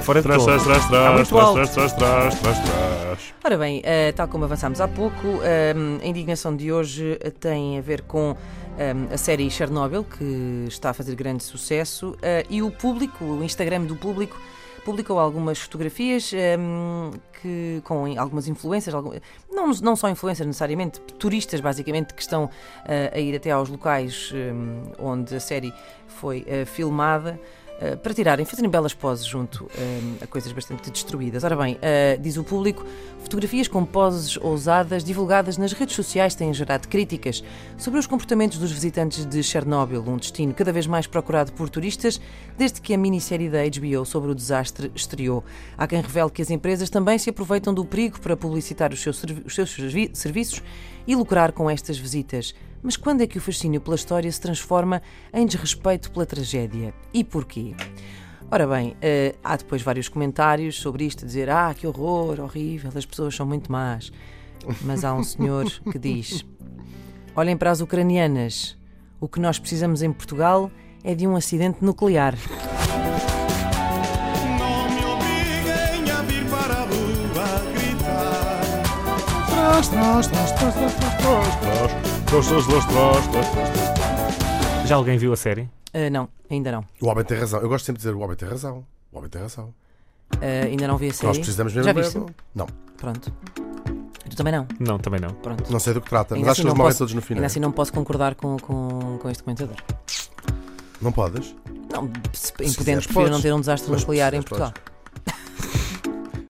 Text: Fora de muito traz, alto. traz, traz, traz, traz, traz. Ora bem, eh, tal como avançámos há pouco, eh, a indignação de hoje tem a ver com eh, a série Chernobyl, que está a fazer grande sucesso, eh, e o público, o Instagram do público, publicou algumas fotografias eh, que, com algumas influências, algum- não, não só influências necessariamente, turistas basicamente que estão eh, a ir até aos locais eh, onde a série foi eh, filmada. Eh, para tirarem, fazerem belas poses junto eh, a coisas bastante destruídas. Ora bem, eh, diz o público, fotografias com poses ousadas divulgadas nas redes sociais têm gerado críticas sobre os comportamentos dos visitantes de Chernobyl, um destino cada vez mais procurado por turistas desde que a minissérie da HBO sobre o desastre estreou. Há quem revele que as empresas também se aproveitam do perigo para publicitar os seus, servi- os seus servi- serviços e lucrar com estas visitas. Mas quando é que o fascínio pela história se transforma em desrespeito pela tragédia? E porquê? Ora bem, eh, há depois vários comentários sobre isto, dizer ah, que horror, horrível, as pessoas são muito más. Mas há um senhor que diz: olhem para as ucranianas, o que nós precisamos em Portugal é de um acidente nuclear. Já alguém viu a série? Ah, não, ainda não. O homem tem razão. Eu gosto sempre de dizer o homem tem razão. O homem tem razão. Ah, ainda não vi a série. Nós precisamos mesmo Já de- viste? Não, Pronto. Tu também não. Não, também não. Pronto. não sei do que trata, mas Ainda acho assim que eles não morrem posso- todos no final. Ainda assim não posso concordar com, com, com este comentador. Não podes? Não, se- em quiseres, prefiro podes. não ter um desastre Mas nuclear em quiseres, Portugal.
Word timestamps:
Fora 0.00 0.20
de 0.22 0.28
muito 1.14 1.28
traz, 1.28 1.44
alto. 1.44 1.54
traz, 1.54 1.72
traz, 1.72 1.92
traz, 1.92 2.40
traz, 2.40 2.58
traz. 2.58 3.34
Ora 3.44 3.56
bem, 3.58 3.80
eh, 3.84 4.12
tal 4.12 4.28
como 4.28 4.44
avançámos 4.44 4.80
há 4.80 4.88
pouco, 4.88 5.40
eh, 5.42 5.74
a 6.02 6.06
indignação 6.06 6.54
de 6.54 6.72
hoje 6.72 7.18
tem 7.40 7.78
a 7.78 7.80
ver 7.80 8.02
com 8.02 8.36
eh, 8.78 8.94
a 9.12 9.16
série 9.16 9.50
Chernobyl, 9.50 10.04
que 10.04 10.64
está 10.68 10.90
a 10.90 10.94
fazer 10.94 11.14
grande 11.14 11.42
sucesso, 11.42 12.16
eh, 12.20 12.44
e 12.50 12.62
o 12.62 12.70
público, 12.70 13.24
o 13.24 13.42
Instagram 13.44 13.82
do 13.84 13.96
público, 13.96 14.38
publicou 14.84 15.18
algumas 15.18 15.58
fotografias 15.58 16.30
eh, 16.34 16.56
que, 17.40 17.80
com 17.84 18.04
algumas 18.18 18.46
influências, 18.48 18.94
algum- 18.94 19.12
não, 19.50 19.68
não 19.82 19.96
só 19.96 20.08
influências 20.08 20.46
necessariamente, 20.46 21.00
turistas 21.18 21.60
basicamente 21.60 22.12
que 22.14 22.20
estão 22.22 22.50
eh, 22.86 23.10
a 23.14 23.18
ir 23.18 23.34
até 23.34 23.50
aos 23.50 23.68
locais 23.68 24.30
eh, 24.34 24.52
onde 24.98 25.34
a 25.36 25.40
série 25.40 25.72
foi 26.06 26.44
eh, 26.46 26.64
filmada. 26.64 27.38
Eh, 27.80 27.96
para 27.96 28.14
tirarem, 28.14 28.44
fazerem 28.44 28.70
belas 28.70 28.94
poses 28.94 29.26
junto 29.26 29.68
eh, 29.76 30.00
a 30.22 30.26
coisas 30.26 30.50
bastante 30.52 30.90
destruídas. 30.90 31.44
Ora 31.44 31.56
bem, 31.56 31.78
eh, 31.82 32.18
diz 32.20 32.36
o 32.36 32.44
público, 32.44 32.84
fotografias 33.20 33.68
com 33.68 33.84
poses 33.84 34.36
ousadas 34.36 35.02
divulgadas 35.04 35.56
nas 35.58 35.72
redes 35.72 35.94
sociais 35.96 36.34
têm 36.34 36.52
gerado 36.54 36.88
críticas 36.88 37.42
sobre 37.76 37.98
os 37.98 38.06
comportamentos 38.06 38.58
dos 38.58 38.70
visitantes 38.72 39.24
de 39.26 39.42
Chernobyl, 39.42 40.02
um 40.06 40.16
destino 40.16 40.54
cada 40.54 40.72
vez 40.72 40.86
mais 40.86 41.06
procurado 41.06 41.52
por 41.52 41.68
turistas 41.68 42.20
desde 42.56 42.80
que 42.80 42.94
a 42.94 42.98
minissérie 42.98 43.48
da 43.50 43.58
HBO 43.64 44.04
sobre 44.04 44.30
o 44.30 44.34
desastre 44.34 44.90
estreou. 44.94 45.44
Há 45.76 45.86
quem 45.86 46.00
revele 46.00 46.30
que 46.30 46.42
as 46.42 46.50
empresas 46.50 46.88
também 46.88 47.18
se 47.18 47.30
aproveitam 47.30 47.74
do 47.74 47.84
perigo 47.84 48.20
para 48.20 48.36
publicitar 48.36 48.92
os 48.92 49.00
seus, 49.02 49.18
servi- 49.18 49.42
os 49.44 49.54
seus 49.54 49.70
servi- 49.74 50.10
serviços 50.14 50.62
e 51.06 51.14
lucrar 51.14 51.52
com 51.52 51.68
estas 51.70 51.98
visitas. 51.98 52.54
Mas 52.82 52.96
quando 52.96 53.22
é 53.22 53.26
que 53.26 53.38
o 53.38 53.40
fascínio 53.40 53.80
pela 53.80 53.96
história 53.96 54.30
se 54.30 54.40
transforma 54.40 55.02
em 55.32 55.46
desrespeito 55.46 56.10
pela 56.10 56.26
tragédia? 56.26 56.94
E 57.12 57.24
porquê? 57.24 57.74
Ora 58.50 58.66
bem, 58.66 58.96
eh, 59.02 59.34
há 59.42 59.56
depois 59.56 59.82
vários 59.82 60.08
comentários 60.08 60.76
sobre 60.76 61.04
isto, 61.04 61.26
dizer 61.26 61.50
ah, 61.50 61.74
que 61.74 61.86
horror, 61.86 62.38
horrível, 62.40 62.92
as 62.94 63.04
pessoas 63.04 63.34
são 63.34 63.44
muito 63.44 63.72
más. 63.72 64.12
Mas 64.82 65.04
há 65.04 65.14
um 65.14 65.24
senhor 65.24 65.64
que 65.90 65.98
diz: 65.98 66.44
olhem 67.34 67.56
para 67.56 67.70
as 67.70 67.80
ucranianas, 67.80 68.76
o 69.20 69.28
que 69.28 69.40
nós 69.40 69.58
precisamos 69.58 70.02
em 70.02 70.12
Portugal 70.12 70.70
é 71.02 71.14
de 71.14 71.26
um 71.26 71.34
acidente 71.34 71.84
nuclear. 71.84 72.34
Já 84.86 84.94
alguém 84.96 85.18
viu 85.18 85.32
a 85.32 85.36
série? 85.36 85.68
Ah, 85.92 86.08
não, 86.10 86.28
ainda 86.50 86.72
não. 86.72 86.84
O 87.02 87.08
homem 87.08 87.24
tem 87.24 87.38
razão. 87.38 87.60
Eu 87.60 87.68
gosto 87.68 87.84
sempre 87.84 87.98
de 88.00 88.06
dizer 88.08 88.14
o 88.16 88.20
homem 88.20 88.36
tem 88.36 88.48
razão. 88.48 88.86
O 89.12 89.18
homem 89.18 89.28
tem 89.28 89.42
razão. 89.42 89.74
Ah, 90.40 90.64
ainda 90.64 90.88
não 90.88 90.96
vi 90.96 91.08
a 91.08 91.12
série. 91.12 91.26
Nós 91.28 91.36
precisamos 91.38 91.74
mesmo 91.74 91.84
Já 91.84 91.92
de- 91.92 92.00
viste? 92.02 92.18
Não, 92.54 92.66
Pronto. 92.96 93.30
Tu 94.30 94.34
também 94.36 94.52
não. 94.54 94.66
Não, 94.80 94.98
também 94.98 95.20
não. 95.20 95.30
Pronto. 95.34 95.70
não 95.70 95.78
sei 95.78 95.92
do 95.94 96.00
que 96.00 96.08
trata, 96.08 96.34
mas 96.34 96.38
Ainda 96.38 96.50
acho 96.52 96.60
assim 96.60 96.62
que 96.62 96.68
eles 96.68 96.72
não 96.72 96.76
morrem 96.78 96.88
posso- 96.92 96.98
todos 96.98 97.14
no 97.14 97.20
final. 97.22 97.38
Ainda 97.38 97.46
assim 97.46 97.60
não 97.60 97.72
posso 97.72 97.92
concordar 97.92 98.34
com, 98.34 98.56
com, 98.58 99.18
com 99.20 99.30
este 99.30 99.42
comentador. 99.42 99.76
Não 101.02 101.12
podes? 101.12 101.54
Não, 101.92 102.10
se- 102.32 102.52
em 102.60 102.72
quiseres, 102.72 103.04
prefiro 103.04 103.12
podes. 103.14 103.30
não 103.30 103.40
ter 103.42 103.52
um 103.52 103.60
desastre 103.60 103.90
Mas 103.90 104.00
nuclear 104.00 104.32
em 104.34 104.42
quiseres, 104.42 104.48
Portugal. 104.72 104.72